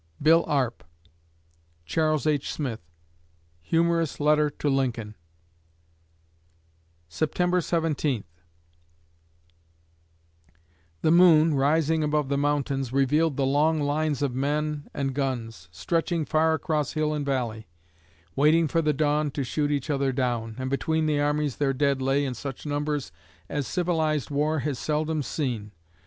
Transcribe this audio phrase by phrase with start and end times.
[0.19, 0.83] BILL ARP
[1.85, 2.51] (Charles H.
[2.51, 2.79] Smith)
[3.61, 5.13] (Humorous "Letter to Lincoln")
[7.07, 8.25] September Seventeenth
[11.03, 16.25] The moon, rising above the mountains, revealed the long lines of men and guns, stretching
[16.25, 17.67] far across hill and valley,
[18.35, 22.01] waiting for the dawn to shoot each other down, and between the armies their dead
[22.01, 23.11] lay in such numbers
[23.47, 25.71] as civilised war has seldom seen.